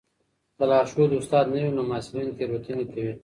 [0.55, 3.13] که لارښود استاد نه وي نو محصلین تېروتنې کوي.